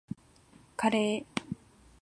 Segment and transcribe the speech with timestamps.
[0.77, 1.25] カレー